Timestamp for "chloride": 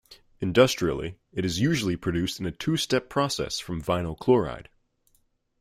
4.17-4.67